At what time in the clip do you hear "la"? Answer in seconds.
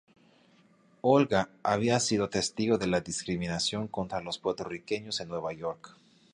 2.87-3.01